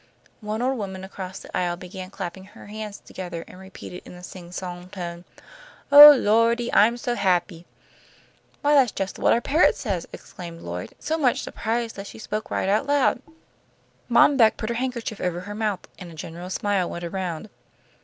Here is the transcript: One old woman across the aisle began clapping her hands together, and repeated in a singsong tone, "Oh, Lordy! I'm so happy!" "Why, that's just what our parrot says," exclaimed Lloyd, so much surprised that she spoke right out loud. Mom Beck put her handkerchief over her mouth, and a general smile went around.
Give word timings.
One 0.39 0.63
old 0.63 0.79
woman 0.79 1.03
across 1.03 1.37
the 1.37 1.55
aisle 1.55 1.75
began 1.77 2.09
clapping 2.09 2.45
her 2.45 2.65
hands 2.65 2.99
together, 2.99 3.43
and 3.47 3.59
repeated 3.59 4.01
in 4.03 4.13
a 4.15 4.23
singsong 4.23 4.89
tone, 4.89 5.25
"Oh, 5.91 6.09
Lordy! 6.13 6.73
I'm 6.73 6.97
so 6.97 7.13
happy!" 7.13 7.67
"Why, 8.63 8.73
that's 8.73 8.91
just 8.91 9.19
what 9.19 9.31
our 9.31 9.41
parrot 9.41 9.75
says," 9.75 10.07
exclaimed 10.11 10.61
Lloyd, 10.61 10.95
so 10.97 11.19
much 11.19 11.41
surprised 11.43 11.97
that 11.97 12.07
she 12.07 12.17
spoke 12.17 12.49
right 12.49 12.67
out 12.67 12.87
loud. 12.87 13.21
Mom 14.09 14.37
Beck 14.37 14.57
put 14.57 14.69
her 14.69 14.75
handkerchief 14.81 15.21
over 15.21 15.41
her 15.41 15.53
mouth, 15.53 15.81
and 15.99 16.09
a 16.09 16.15
general 16.15 16.49
smile 16.49 16.89
went 16.89 17.03
around. 17.03 17.47